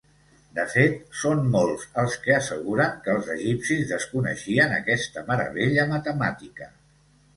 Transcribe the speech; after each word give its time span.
De 0.59 0.63
fet, 0.75 0.95
són 1.23 1.41
molts 1.55 1.83
els 2.03 2.15
que 2.23 2.33
asseguren 2.37 2.97
que 3.07 3.13
els 3.17 3.29
egipcis 3.35 3.85
desconeixien 3.95 4.75
aquesta 4.81 5.25
meravella 5.29 5.87
matemàtica. 5.97 6.73